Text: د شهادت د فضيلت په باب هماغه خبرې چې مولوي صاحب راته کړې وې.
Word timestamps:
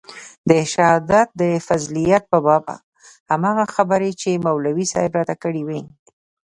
د 0.49 0.51
شهادت 0.73 1.27
د 1.41 1.43
فضيلت 1.67 2.23
په 2.31 2.37
باب 2.45 2.63
هماغه 3.31 3.65
خبرې 3.75 4.11
چې 4.21 4.41
مولوي 4.45 4.85
صاحب 4.93 5.11
راته 5.19 5.35
کړې 5.43 5.61
وې. 5.67 5.81